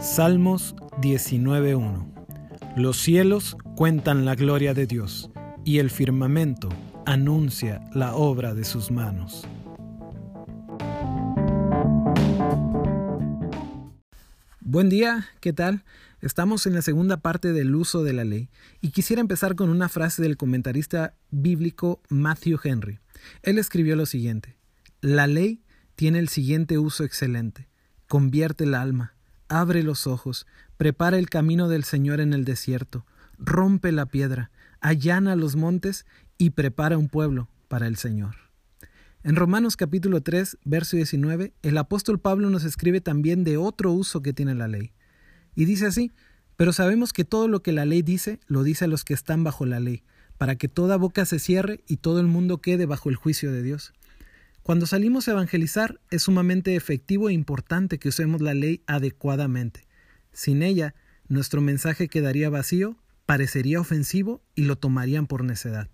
Salmos 0.00 0.76
19.1 1.02 2.76
Los 2.76 2.98
cielos 2.98 3.56
cuentan 3.74 4.24
la 4.24 4.36
gloria 4.36 4.72
de 4.72 4.86
Dios, 4.86 5.28
y 5.64 5.78
el 5.78 5.90
firmamento 5.90 6.68
anuncia 7.04 7.82
la 7.94 8.14
obra 8.14 8.54
de 8.54 8.64
sus 8.64 8.92
manos. 8.92 9.44
Buen 14.60 14.88
día, 14.88 15.26
¿qué 15.40 15.52
tal? 15.52 15.82
Estamos 16.20 16.66
en 16.66 16.74
la 16.74 16.82
segunda 16.82 17.16
parte 17.16 17.52
del 17.52 17.74
uso 17.74 18.04
de 18.04 18.12
la 18.12 18.22
ley 18.22 18.50
y 18.80 18.90
quisiera 18.90 19.20
empezar 19.20 19.56
con 19.56 19.68
una 19.68 19.88
frase 19.88 20.22
del 20.22 20.36
comentarista 20.36 21.16
bíblico 21.32 22.00
Matthew 22.08 22.60
Henry. 22.62 23.00
Él 23.42 23.58
escribió 23.58 23.96
lo 23.96 24.06
siguiente, 24.06 24.56
La 25.00 25.26
ley 25.26 25.60
tiene 25.96 26.20
el 26.20 26.28
siguiente 26.28 26.78
uso 26.78 27.02
excelente, 27.02 27.68
convierte 28.06 28.62
el 28.62 28.76
alma, 28.76 29.17
abre 29.48 29.82
los 29.82 30.06
ojos, 30.06 30.46
prepara 30.76 31.18
el 31.18 31.28
camino 31.28 31.68
del 31.68 31.84
Señor 31.84 32.20
en 32.20 32.32
el 32.32 32.44
desierto, 32.44 33.04
rompe 33.38 33.92
la 33.92 34.06
piedra, 34.06 34.50
allana 34.80 35.36
los 35.36 35.56
montes 35.56 36.06
y 36.38 36.50
prepara 36.50 36.98
un 36.98 37.08
pueblo 37.08 37.48
para 37.68 37.86
el 37.86 37.96
Señor. 37.96 38.36
En 39.24 39.36
Romanos 39.36 39.76
capítulo 39.76 40.22
3, 40.22 40.58
verso 40.64 40.96
19, 40.96 41.52
el 41.62 41.78
apóstol 41.78 42.20
Pablo 42.20 42.50
nos 42.50 42.64
escribe 42.64 43.00
también 43.00 43.44
de 43.44 43.56
otro 43.56 43.92
uso 43.92 44.22
que 44.22 44.32
tiene 44.32 44.54
la 44.54 44.68
ley. 44.68 44.92
Y 45.54 45.64
dice 45.64 45.86
así, 45.86 46.12
pero 46.56 46.72
sabemos 46.72 47.12
que 47.12 47.24
todo 47.24 47.48
lo 47.48 47.62
que 47.62 47.72
la 47.72 47.84
ley 47.84 48.02
dice, 48.02 48.40
lo 48.46 48.62
dice 48.62 48.84
a 48.84 48.88
los 48.88 49.04
que 49.04 49.14
están 49.14 49.44
bajo 49.44 49.66
la 49.66 49.80
ley, 49.80 50.04
para 50.38 50.56
que 50.56 50.68
toda 50.68 50.96
boca 50.96 51.26
se 51.26 51.40
cierre 51.40 51.82
y 51.88 51.96
todo 51.98 52.20
el 52.20 52.26
mundo 52.26 52.60
quede 52.60 52.86
bajo 52.86 53.10
el 53.10 53.16
juicio 53.16 53.52
de 53.52 53.62
Dios. 53.62 53.92
Cuando 54.68 54.84
salimos 54.84 55.26
a 55.26 55.30
evangelizar 55.30 55.98
es 56.10 56.24
sumamente 56.24 56.76
efectivo 56.76 57.30
e 57.30 57.32
importante 57.32 57.98
que 57.98 58.10
usemos 58.10 58.42
la 58.42 58.52
ley 58.52 58.82
adecuadamente. 58.86 59.86
Sin 60.30 60.62
ella, 60.62 60.94
nuestro 61.26 61.62
mensaje 61.62 62.08
quedaría 62.08 62.50
vacío, 62.50 62.98
parecería 63.24 63.80
ofensivo 63.80 64.42
y 64.54 64.64
lo 64.64 64.76
tomarían 64.76 65.26
por 65.26 65.42
necedad. 65.42 65.88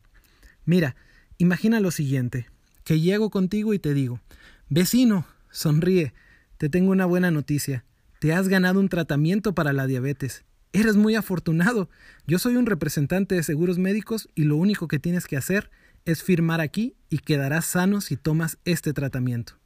Mira, 0.65 0.97
imagina 1.39 1.79
lo 1.79 1.93
siguiente, 1.93 2.49
que 2.83 2.99
llego 2.99 3.31
contigo 3.31 3.75
y 3.75 3.79
te 3.79 3.95
digo, 3.95 4.21
vecino, 4.69 5.25
sonríe, 5.53 6.13
te 6.59 6.69
tengo 6.69 6.91
una 6.91 7.07
buena 7.07 7.31
noticia, 7.31 7.85
te 8.19 8.33
has 8.33 8.49
ganado 8.49 8.81
un 8.81 8.89
tratamiento 8.89 9.55
para 9.55 9.73
la 9.73 9.87
diabetes. 9.87 10.43
Eres 10.73 10.97
muy 10.97 11.15
afortunado. 11.15 11.89
Yo 12.27 12.41
soy 12.41 12.57
un 12.57 12.67
representante 12.67 13.37
de 13.37 13.45
seguros 13.45 13.79
médicos 13.79 14.29
y 14.35 14.43
lo 14.43 14.57
único 14.57 14.89
que 14.89 14.99
tienes 14.99 15.29
que 15.29 15.37
hacer 15.37 15.71
es 15.71 15.84
firmar 16.23 16.61
aquí 16.61 16.97
y 17.09 17.19
quedarás 17.19 17.65
sano 17.65 18.01
si 18.01 18.17
tomas 18.17 18.59
este 18.65 18.93
tratamiento. 18.93 19.59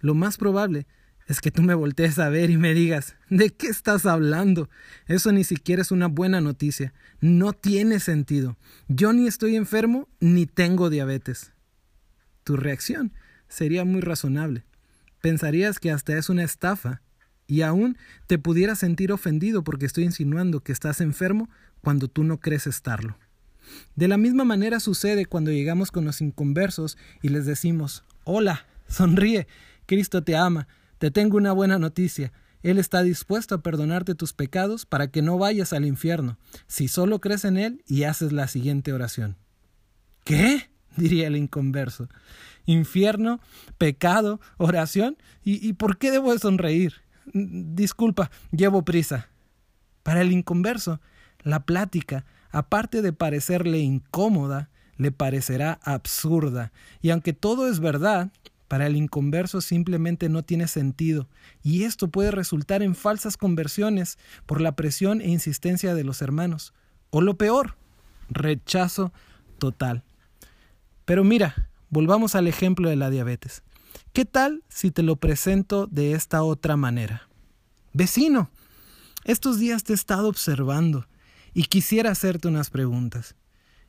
Lo 0.00 0.14
más 0.14 0.36
probable 0.36 0.86
es 1.26 1.40
que 1.40 1.50
tú 1.50 1.62
me 1.62 1.74
voltees 1.74 2.18
a 2.18 2.28
ver 2.28 2.50
y 2.50 2.56
me 2.56 2.74
digas, 2.74 3.16
¿de 3.28 3.50
qué 3.50 3.68
estás 3.68 4.06
hablando? 4.06 4.68
Eso 5.06 5.30
ni 5.30 5.44
siquiera 5.44 5.82
es 5.82 5.92
una 5.92 6.08
buena 6.08 6.40
noticia. 6.40 6.92
No 7.20 7.52
tiene 7.52 8.00
sentido. 8.00 8.56
Yo 8.88 9.12
ni 9.12 9.26
estoy 9.26 9.56
enfermo 9.56 10.08
ni 10.18 10.46
tengo 10.46 10.90
diabetes. 10.90 11.52
Tu 12.42 12.56
reacción 12.56 13.12
sería 13.48 13.84
muy 13.84 14.00
razonable. 14.00 14.64
Pensarías 15.20 15.78
que 15.78 15.90
hasta 15.90 16.16
es 16.16 16.30
una 16.30 16.42
estafa 16.42 17.02
y 17.46 17.62
aún 17.62 17.96
te 18.26 18.38
pudieras 18.38 18.78
sentir 18.78 19.12
ofendido 19.12 19.62
porque 19.62 19.86
estoy 19.86 20.04
insinuando 20.04 20.60
que 20.60 20.72
estás 20.72 21.00
enfermo 21.00 21.48
cuando 21.80 22.08
tú 22.08 22.24
no 22.24 22.40
crees 22.40 22.66
estarlo. 22.66 23.18
De 23.96 24.08
la 24.08 24.16
misma 24.16 24.44
manera 24.44 24.80
sucede 24.80 25.26
cuando 25.26 25.50
llegamos 25.50 25.90
con 25.90 26.04
los 26.04 26.20
inconversos 26.20 26.96
y 27.22 27.28
les 27.28 27.46
decimos, 27.46 28.04
hola, 28.24 28.66
sonríe, 28.88 29.46
Cristo 29.86 30.22
te 30.22 30.36
ama, 30.36 30.68
te 30.98 31.10
tengo 31.10 31.36
una 31.36 31.52
buena 31.52 31.78
noticia, 31.78 32.32
Él 32.62 32.78
está 32.78 33.02
dispuesto 33.02 33.54
a 33.54 33.62
perdonarte 33.62 34.14
tus 34.14 34.32
pecados 34.32 34.86
para 34.86 35.10
que 35.10 35.22
no 35.22 35.38
vayas 35.38 35.72
al 35.72 35.84
infierno, 35.84 36.38
si 36.66 36.88
solo 36.88 37.20
crees 37.20 37.44
en 37.44 37.56
Él 37.56 37.82
y 37.86 38.04
haces 38.04 38.32
la 38.32 38.48
siguiente 38.48 38.92
oración. 38.92 39.36
¿Qué? 40.24 40.70
diría 40.96 41.26
el 41.26 41.36
inconverso. 41.36 42.08
Infierno, 42.66 43.40
pecado, 43.78 44.40
oración. 44.58 45.16
¿Y, 45.42 45.72
por 45.74 45.98
qué 45.98 46.10
debo 46.10 46.32
de 46.32 46.38
sonreír? 46.38 46.94
Disculpa, 47.32 48.30
llevo 48.52 48.84
prisa. 48.84 49.28
Para 50.02 50.20
el 50.20 50.32
inconverso, 50.32 51.00
la 51.42 51.64
plática 51.64 52.24
aparte 52.50 53.02
de 53.02 53.12
parecerle 53.12 53.78
incómoda, 53.78 54.70
le 54.96 55.12
parecerá 55.12 55.80
absurda. 55.82 56.72
Y 57.00 57.10
aunque 57.10 57.32
todo 57.32 57.68
es 57.68 57.80
verdad, 57.80 58.30
para 58.68 58.86
el 58.86 58.96
inconverso 58.96 59.60
simplemente 59.60 60.28
no 60.28 60.44
tiene 60.44 60.68
sentido, 60.68 61.26
y 61.62 61.82
esto 61.82 62.08
puede 62.08 62.30
resultar 62.30 62.82
en 62.82 62.94
falsas 62.94 63.36
conversiones 63.36 64.16
por 64.46 64.60
la 64.60 64.76
presión 64.76 65.20
e 65.20 65.28
insistencia 65.28 65.94
de 65.94 66.04
los 66.04 66.22
hermanos. 66.22 66.72
O 67.10 67.20
lo 67.20 67.36
peor, 67.36 67.76
rechazo 68.28 69.12
total. 69.58 70.04
Pero 71.04 71.24
mira, 71.24 71.68
volvamos 71.88 72.36
al 72.36 72.46
ejemplo 72.46 72.88
de 72.88 72.94
la 72.96 73.10
diabetes. 73.10 73.64
¿Qué 74.12 74.24
tal 74.24 74.62
si 74.68 74.90
te 74.90 75.02
lo 75.02 75.16
presento 75.16 75.88
de 75.88 76.12
esta 76.12 76.44
otra 76.44 76.76
manera? 76.76 77.28
Vecino, 77.92 78.50
estos 79.24 79.58
días 79.58 79.82
te 79.82 79.92
he 79.92 79.96
estado 79.96 80.28
observando 80.28 81.08
y 81.54 81.64
quisiera 81.64 82.10
hacerte 82.10 82.48
unas 82.48 82.70
preguntas. 82.70 83.34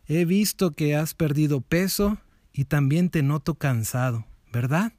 He 0.07 0.25
visto 0.25 0.71
que 0.71 0.95
has 0.95 1.13
perdido 1.13 1.61
peso 1.61 2.17
y 2.53 2.65
también 2.65 3.09
te 3.09 3.23
noto 3.23 3.55
cansado, 3.55 4.25
¿verdad? 4.51 4.93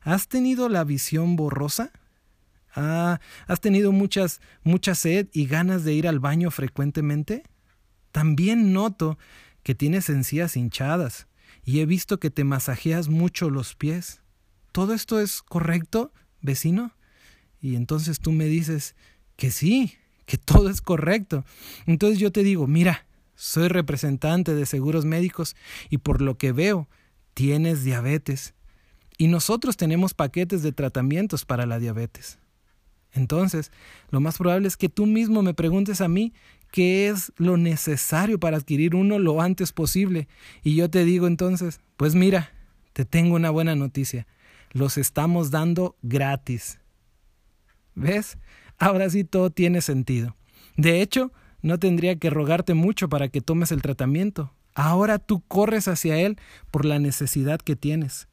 ¿Has 0.00 0.28
tenido 0.28 0.68
la 0.68 0.84
visión 0.84 1.36
borrosa? 1.36 1.90
Ah, 2.74 3.20
¿has 3.46 3.60
tenido 3.60 3.92
muchas, 3.92 4.40
mucha 4.62 4.94
sed 4.94 5.28
y 5.32 5.46
ganas 5.46 5.84
de 5.84 5.94
ir 5.94 6.06
al 6.06 6.20
baño 6.20 6.50
frecuentemente? 6.50 7.42
También 8.12 8.72
noto 8.72 9.18
que 9.62 9.74
tienes 9.74 10.08
encías 10.08 10.56
hinchadas 10.56 11.26
y 11.64 11.80
he 11.80 11.86
visto 11.86 12.18
que 12.20 12.30
te 12.30 12.44
masajeas 12.44 13.08
mucho 13.08 13.50
los 13.50 13.74
pies. 13.74 14.22
¿Todo 14.72 14.94
esto 14.94 15.20
es 15.20 15.42
correcto, 15.42 16.12
vecino? 16.40 16.94
Y 17.60 17.74
entonces 17.74 18.20
tú 18.20 18.32
me 18.32 18.46
dices 18.46 18.94
que 19.36 19.50
sí, 19.50 19.98
que 20.28 20.36
todo 20.36 20.68
es 20.68 20.82
correcto. 20.82 21.44
Entonces 21.86 22.18
yo 22.18 22.30
te 22.30 22.44
digo, 22.44 22.66
mira, 22.66 23.06
soy 23.34 23.68
representante 23.68 24.54
de 24.54 24.66
seguros 24.66 25.06
médicos 25.06 25.56
y 25.88 25.98
por 25.98 26.20
lo 26.20 26.36
que 26.36 26.52
veo, 26.52 26.86
tienes 27.32 27.82
diabetes. 27.82 28.52
Y 29.16 29.28
nosotros 29.28 29.78
tenemos 29.78 30.12
paquetes 30.12 30.62
de 30.62 30.72
tratamientos 30.72 31.46
para 31.46 31.64
la 31.64 31.78
diabetes. 31.78 32.38
Entonces, 33.12 33.72
lo 34.10 34.20
más 34.20 34.36
probable 34.36 34.68
es 34.68 34.76
que 34.76 34.90
tú 34.90 35.06
mismo 35.06 35.40
me 35.40 35.54
preguntes 35.54 36.02
a 36.02 36.08
mí 36.08 36.34
qué 36.70 37.08
es 37.08 37.32
lo 37.38 37.56
necesario 37.56 38.38
para 38.38 38.58
adquirir 38.58 38.94
uno 38.94 39.18
lo 39.18 39.40
antes 39.40 39.72
posible. 39.72 40.28
Y 40.62 40.74
yo 40.76 40.90
te 40.90 41.06
digo 41.06 41.26
entonces, 41.26 41.80
pues 41.96 42.14
mira, 42.14 42.52
te 42.92 43.06
tengo 43.06 43.34
una 43.34 43.48
buena 43.48 43.74
noticia. 43.74 44.26
Los 44.72 44.98
estamos 44.98 45.50
dando 45.50 45.96
gratis. 46.02 46.80
¿Ves? 47.94 48.36
Ahora 48.78 49.10
sí 49.10 49.24
todo 49.24 49.50
tiene 49.50 49.80
sentido. 49.80 50.36
De 50.76 51.02
hecho, 51.02 51.32
no 51.62 51.78
tendría 51.78 52.16
que 52.16 52.30
rogarte 52.30 52.74
mucho 52.74 53.08
para 53.08 53.28
que 53.28 53.40
tomes 53.40 53.72
el 53.72 53.82
tratamiento. 53.82 54.52
Ahora 54.74 55.18
tú 55.18 55.42
corres 55.48 55.88
hacia 55.88 56.18
Él 56.18 56.38
por 56.70 56.84
la 56.84 56.98
necesidad 56.98 57.60
que 57.60 57.76
tienes. 57.76 58.28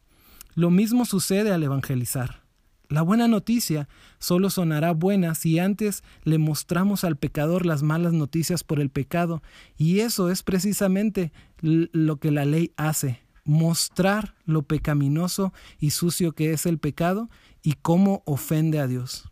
Lo 0.54 0.70
mismo 0.70 1.06
sucede 1.06 1.52
al 1.52 1.64
evangelizar. 1.64 2.46
La 2.88 3.02
buena 3.02 3.28
noticia 3.28 3.90
solo 4.20 4.50
sonará 4.52 4.92
buena 4.92 5.34
si 5.34 5.58
antes 5.58 6.04
le 6.24 6.38
mostramos 6.38 7.04
al 7.04 7.18
pecador 7.18 7.66
las 7.66 7.82
malas 7.82 8.14
noticias 8.14 8.64
por 8.64 8.80
el 8.80 8.92
pecado, 8.92 9.42
y 9.76 10.02
eso 10.02 10.30
es 10.30 10.44
precisamente 10.44 11.32
lo 11.62 12.18
que 12.18 12.30
la 12.30 12.46
ley 12.46 12.74
hace, 12.78 13.22
mostrar 13.44 14.36
lo 14.46 14.62
pecaminoso 14.62 15.52
y 15.80 15.92
sucio 15.92 16.34
que 16.34 16.54
es 16.54 16.68
el 16.68 16.78
pecado 16.78 17.30
y 17.64 17.74
cómo 17.74 18.22
ofende 18.26 18.80
a 18.80 18.88
Dios. 18.88 19.32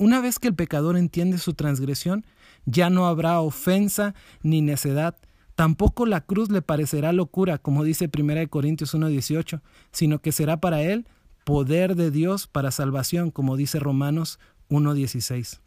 Una 0.00 0.22
vez 0.22 0.38
que 0.38 0.48
el 0.48 0.54
pecador 0.54 0.96
entiende 0.96 1.36
su 1.36 1.52
transgresión, 1.52 2.24
ya 2.64 2.88
no 2.88 3.06
habrá 3.06 3.38
ofensa 3.40 4.14
ni 4.42 4.62
necedad. 4.62 5.14
Tampoco 5.56 6.06
la 6.06 6.22
cruz 6.22 6.50
le 6.50 6.62
parecerá 6.62 7.12
locura, 7.12 7.58
como 7.58 7.84
dice 7.84 8.08
1 8.10 8.48
Corintios 8.48 8.94
1.18, 8.94 9.60
sino 9.92 10.22
que 10.22 10.32
será 10.32 10.58
para 10.58 10.80
él 10.80 11.06
poder 11.44 11.96
de 11.96 12.10
Dios 12.10 12.46
para 12.46 12.70
salvación, 12.70 13.30
como 13.30 13.58
dice 13.58 13.78
Romanos 13.78 14.38
1.16. 14.70 15.60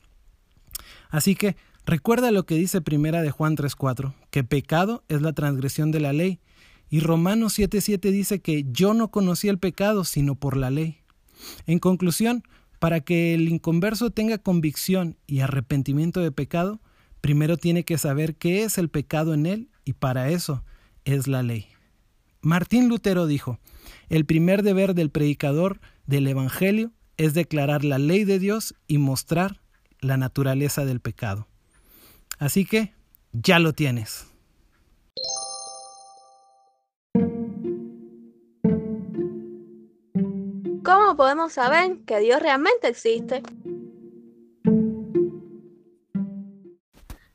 Así 1.12 1.36
que 1.36 1.56
recuerda 1.86 2.32
lo 2.32 2.48
que 2.48 2.56
dice 2.56 2.80
1 2.80 3.22
de 3.22 3.30
Juan 3.30 3.56
3.4, 3.56 4.16
que 4.32 4.44
pecado 4.44 5.04
es 5.10 5.22
la 5.22 5.34
transgresión 5.34 5.92
de 5.92 6.00
la 6.00 6.12
ley, 6.12 6.40
y 6.90 7.02
Romanos 7.02 7.60
7.7 7.60 8.10
dice 8.10 8.42
que 8.42 8.66
yo 8.72 8.96
no 8.96 9.12
conocí 9.12 9.48
el 9.48 9.60
pecado 9.60 10.04
sino 10.04 10.34
por 10.34 10.58
la 10.58 10.72
ley. 10.72 11.04
En 11.68 11.78
conclusión, 11.78 12.44
para 12.84 13.00
que 13.00 13.34
el 13.34 13.48
inconverso 13.48 14.10
tenga 14.10 14.40
convicción 14.40 15.16
y 15.26 15.40
arrepentimiento 15.40 16.20
de 16.20 16.34
pecado, 16.34 16.82
primero 17.22 17.56
tiene 17.56 17.86
que 17.86 17.98
saber 17.98 18.36
qué 18.36 18.64
es 18.64 18.78
el 18.78 18.90
pecado 18.90 19.34
en 19.34 19.46
él 19.46 19.70
y 19.86 19.94
para 19.94 20.28
eso 20.28 20.66
es 21.06 21.28
la 21.30 21.44
ley. 21.44 21.68
Martín 22.42 22.90
Lutero 22.90 23.26
dijo, 23.26 23.58
el 24.10 24.26
primer 24.26 24.64
deber 24.64 24.96
del 24.96 25.12
predicador 25.12 25.80
del 26.08 26.28
Evangelio 26.28 26.92
es 27.16 27.34
declarar 27.34 27.86
la 27.86 28.00
ley 28.00 28.26
de 28.26 28.38
Dios 28.38 28.76
y 28.86 28.98
mostrar 28.98 29.62
la 30.02 30.18
naturaleza 30.18 30.84
del 30.84 31.00
pecado. 31.00 31.48
Así 32.38 32.66
que 32.66 32.92
ya 33.32 33.60
lo 33.60 33.72
tienes. 33.72 34.28
¿Cómo 40.84 41.16
podemos 41.16 41.54
saber 41.54 42.00
que 42.06 42.20
Dios 42.20 42.42
realmente 42.42 42.90
existe? 42.90 43.42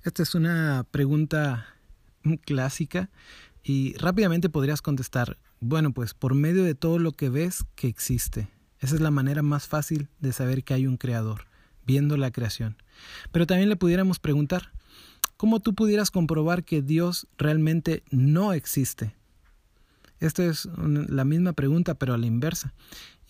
Esta 0.03 0.23
es 0.23 0.35
una 0.35 0.85
pregunta 0.91 1.67
clásica 2.45 3.09
y 3.63 3.97
rápidamente 3.97 4.51
podrías 4.51 4.83
contestar, 4.83 5.39
bueno, 5.61 5.93
pues 5.93 6.13
por 6.13 6.35
medio 6.35 6.63
de 6.63 6.75
todo 6.75 6.99
lo 6.99 7.13
que 7.13 7.31
ves 7.31 7.65
que 7.75 7.89
existe. 7.89 8.49
Esa 8.81 8.97
es 8.97 9.01
la 9.01 9.11
manera 9.11 9.43
más 9.43 9.67
fácil 9.67 10.09
de 10.21 10.33
saber 10.35 10.63
que 10.63 10.75
hay 10.75 10.87
un 10.87 10.99
creador, 10.99 11.47
viendo 11.87 12.19
la 12.19 12.31
creación. 12.31 12.77
Pero 13.33 13.47
también 13.47 13.71
le 13.71 13.77
pudiéramos 13.77 14.19
preguntar, 14.19 14.73
¿cómo 15.39 15.61
tú 15.61 15.75
pudieras 15.75 16.11
comprobar 16.11 16.65
que 16.65 16.83
Dios 16.83 17.27
realmente 17.39 18.03
no 18.11 18.53
existe? 18.53 19.15
Esta 20.21 20.45
es 20.45 20.69
la 20.77 21.25
misma 21.25 21.53
pregunta, 21.53 21.95
pero 21.95 22.15
a 22.15 22.19
la 22.19 22.27
inversa. 22.27 22.75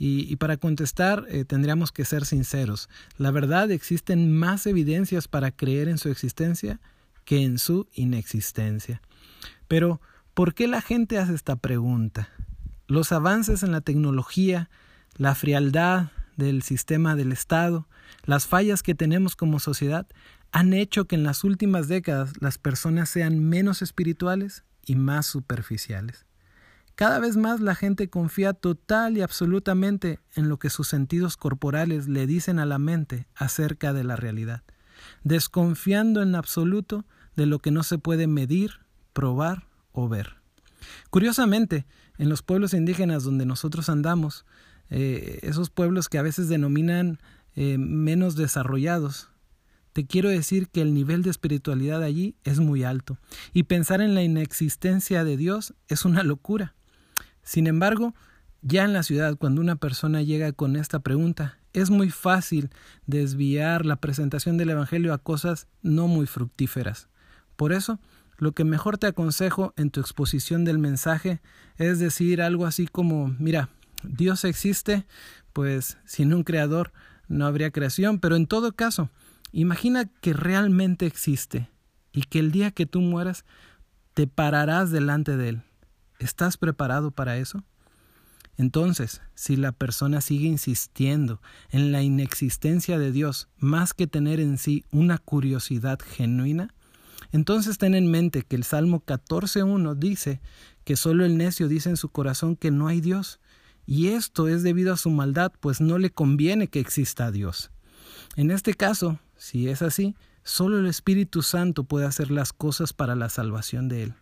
Y, 0.01 0.37
para 0.37 0.57
contestar 0.57 1.27
eh, 1.29 1.45
tendríamos 1.45 1.91
que 1.91 2.05
ser 2.05 2.25
sinceros. 2.25 2.89
La 3.17 3.33
verdad, 3.33 3.71
existen 3.73 4.33
más 4.33 4.67
evidencias 4.67 5.27
para 5.27 5.51
creer 5.51 5.89
en 5.89 5.99
su 5.99 6.09
existencia 6.09 6.81
que 7.25 7.43
en 7.43 7.59
su 7.59 7.89
inexistencia. 7.93 9.03
Pero, 9.67 10.01
¿por 10.35 10.55
qué 10.55 10.69
la 10.69 10.81
gente 10.81 11.19
hace 11.19 11.35
esta 11.35 11.57
pregunta? 11.57 12.29
Los 12.87 13.11
avances 13.13 13.63
en 13.63 13.73
la 13.73 13.81
tecnología, 13.81 14.71
la 15.17 15.35
frialdad 15.35 16.13
del 16.37 16.63
sistema 16.63 17.17
del 17.17 17.33
Estado, 17.33 17.89
las 18.25 18.47
fallas 18.47 18.85
que 18.85 18.95
tenemos 18.95 19.35
como 19.35 19.59
sociedad, 19.59 20.07
han 20.53 20.73
hecho 20.73 21.07
que 21.07 21.17
en 21.17 21.25
las 21.25 21.45
últimas 21.45 21.89
décadas 21.89 22.33
las 22.41 22.57
personas 22.57 23.11
sean 23.11 23.41
menos 23.41 23.83
espirituales 23.83 24.65
y 24.87 24.95
más 24.95 25.27
superficiales. 25.27 26.28
Cada 26.99 27.21
vez 27.21 27.37
más 27.37 27.61
la 27.61 27.77
gente 27.77 28.11
confía 28.11 28.55
total 28.55 29.17
y 29.17 29.21
absolutamente 29.21 30.19
en 30.35 30.49
lo 30.49 30.59
que 30.59 30.69
sus 30.69 30.89
sentidos 30.89 31.37
corporales 31.37 32.09
le 32.09 32.27
dicen 32.27 32.59
a 32.59 32.67
la 32.67 32.81
mente 32.81 33.29
acerca 33.37 33.93
de 33.93 34.03
la 34.03 34.17
realidad, 34.17 34.65
desconfiando 35.23 36.23
en 36.23 36.35
absoluto 36.35 37.05
de 37.37 37.47
lo 37.47 37.61
que 37.61 37.71
no 37.71 37.85
se 37.85 37.99
puede 37.99 38.27
medir, 38.27 38.81
probar 39.13 39.69
o 39.93 40.09
ver. 40.09 40.39
Curiosamente, 41.09 41.87
en 42.19 42.29
los 42.29 42.43
pueblos 42.43 42.75
indígenas 42.75 43.23
donde 43.23 43.47
nosotros 43.47 43.89
andamos, 43.89 44.45
eh, 44.91 45.39
esos 45.43 45.71
pueblos 45.71 46.09
que 46.09 46.19
a 46.19 46.23
veces 46.23 46.49
denominan 46.49 47.21
eh, 47.55 47.79
menos 47.79 48.35
desarrollados, 48.35 49.31
te 49.93 50.05
quiero 50.05 50.31
decir 50.31 50.67
que 50.69 50.83
el 50.83 50.95
nivel 50.95 51.23
de 51.23 51.31
espiritualidad 51.31 52.03
allí 52.03 52.35
es 52.43 52.59
muy 52.59 52.83
alto 52.83 53.19
y 53.53 53.63
pensar 53.63 54.01
en 54.01 54.17
la 54.17 54.25
inexistencia 54.25 55.23
de 55.23 55.37
Dios 55.37 55.75
es 55.87 56.05
una 56.05 56.25
locura. 56.25 56.75
Sin 57.49 57.67
embargo, 57.67 58.15
ya 58.61 58.85
en 58.85 58.93
la 58.93 59.03
ciudad, 59.03 59.39
cuando 59.39 59.63
una 59.63 59.77
persona 59.77 60.21
llega 60.21 60.53
con 60.53 60.77
esta 60.77 61.01
pregunta, 61.01 61.57
es 61.73 61.89
muy 61.89 62.11
fácil 62.11 62.69
desviar 63.07 63.87
la 63.87 63.97
presentación 63.97 64.59
del 64.59 64.69
Evangelio 64.69 65.15
a 65.15 65.19
cosas 65.19 65.67
no 65.81 66.09
muy 66.09 66.27
fructíferas. 66.27 67.09
Por 67.57 67.73
eso, 67.73 68.01
lo 68.37 68.53
que 68.53 68.65
mejor 68.65 68.99
te 68.99 69.07
aconsejo 69.07 69.73
en 69.79 69.89
tu 69.89 70.01
exposición 70.01 70.67
del 70.67 70.79
mensaje 70.79 71.41
es 71.79 71.99
decir 71.99 72.43
algo 72.43 72.67
así 72.67 72.87
como, 72.87 73.35
mira, 73.39 73.71
Dios 74.03 74.45
existe, 74.45 75.07
pues 75.55 75.97
sin 76.05 76.35
un 76.35 76.45
creador 76.45 76.93
no 77.29 77.47
habría 77.47 77.71
creación, 77.71 78.19
pero 78.19 78.37
en 78.37 78.47
todo 78.47 78.73
caso, 78.73 79.09
imagina 79.53 80.05
que 80.21 80.35
realmente 80.35 81.07
existe 81.07 81.71
y 82.13 82.25
que 82.25 82.41
el 82.41 82.53
día 82.53 82.73
que 82.73 82.85
tú 82.85 83.01
mueras 83.01 83.47
te 84.13 84.27
pararás 84.27 84.91
delante 84.91 85.39
de 85.39 85.49
él. 85.49 85.63
¿Estás 86.19 86.57
preparado 86.57 87.11
para 87.11 87.37
eso? 87.37 87.63
Entonces, 88.57 89.23
si 89.35 89.57
la 89.57 89.71
persona 89.71 90.21
sigue 90.21 90.49
insistiendo 90.49 91.41
en 91.71 91.93
la 91.93 92.03
inexistencia 92.03 92.99
de 92.99 93.13
Dios 93.13 93.49
más 93.59 93.95
que 93.95 94.09
tener 94.09 94.41
en 94.41 94.59
sí 94.59 94.85
una 94.91 95.19
curiosidad 95.19 96.01
genuina, 96.01 96.75
entonces 97.31 97.79
ten 97.79 97.95
en 97.95 98.11
mente 98.11 98.43
que 98.43 98.57
el 98.57 98.65
Salmo 98.65 99.03
14.1 99.07 99.95
dice 99.95 100.41
que 100.85 100.97
solo 100.97 101.25
el 101.25 101.37
necio 101.37 101.69
dice 101.69 101.91
en 101.91 101.97
su 101.97 102.09
corazón 102.09 102.57
que 102.57 102.73
no 102.73 102.89
hay 102.89 103.01
Dios, 103.01 103.39
y 103.87 104.09
esto 104.09 104.49
es 104.49 104.63
debido 104.63 104.93
a 104.93 104.99
su 104.99 105.11
maldad, 105.11 105.53
pues 105.61 105.81
no 105.81 105.99
le 105.99 106.11
conviene 106.11 106.69
que 106.69 106.81
exista 106.81 107.31
Dios. 107.31 107.71
En 108.37 108.51
este 108.51 108.75
caso, 108.75 109.21
si 109.37 109.69
es 109.69 109.83
así, 109.83 110.17
solo 110.43 110.79
el 110.79 110.87
Espíritu 110.87 111.43
Santo 111.43 111.85
puede 111.85 112.07
hacer 112.07 112.31
las 112.31 112.53
cosas 112.53 112.93
para 112.93 113.15
la 113.15 113.29
salvación 113.29 113.89
de 113.89 114.03
él. 114.03 114.15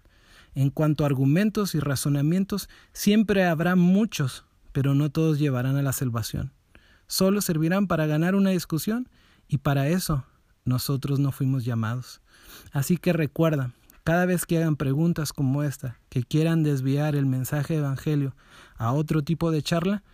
En 0.57 0.71
cuanto 0.71 1.05
a 1.05 1.07
argumentos 1.07 1.75
y 1.75 1.81
razonamientos, 1.81 2.71
siempre 2.95 3.45
habrá 3.45 3.77
muchos, 3.77 4.47
pero 4.73 4.95
no 4.95 5.11
todos 5.11 5.39
llevarán 5.39 5.77
a 5.77 5.83
la 5.83 5.93
salvación. 5.93 6.51
Solo 7.07 7.43
servirán 7.43 7.87
para 7.87 8.07
ganar 8.07 8.35
una 8.35 8.51
discusión 8.51 9.07
y 9.49 9.59
para 9.59 9.89
eso 9.89 10.25
nosotros 10.65 11.19
no 11.19 11.31
fuimos 11.31 11.67
llamados. 11.67 12.23
Así 12.73 12.97
que 12.97 13.13
recuerda, 13.13 13.75
cada 14.03 14.25
vez 14.25 14.47
que 14.47 14.57
hagan 14.57 14.77
preguntas 14.77 15.35
como 15.35 15.63
esta, 15.63 16.01
que 16.09 16.23
quieran 16.23 16.63
desviar 16.63 17.17
el 17.17 17.27
mensaje 17.27 17.75
de 17.75 17.81
evangelio 17.81 18.35
a 18.77 18.93
otro 18.93 19.23
tipo 19.23 19.51
de 19.51 19.61
charla, 19.61 20.05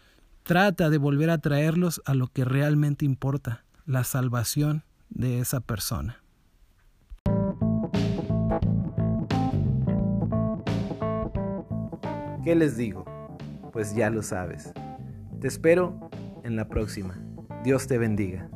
trata 0.43 0.91
de 0.91 0.99
volver 0.99 1.31
a 1.31 1.39
traerlos 1.39 2.03
a 2.05 2.15
lo 2.15 2.27
que 2.27 2.45
realmente 2.45 3.05
importa, 3.05 3.65
la 3.87 4.03
salvación 4.03 4.83
de 5.09 5.39
esa 5.39 5.61
persona. 5.61 6.22
¿Qué 12.45 12.57
les 12.57 12.77
digo? 12.77 13.05
Pues 13.73 13.95
ya 13.95 14.11
lo 14.11 14.21
sabes. 14.21 14.73
Te 15.41 15.47
espero 15.47 16.11
en 16.43 16.57
la 16.57 16.69
próxima. 16.69 17.17
Dios 17.63 17.87
te 17.87 17.99
bendiga. 17.99 18.49